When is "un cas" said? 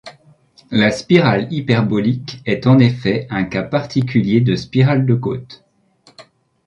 3.29-3.61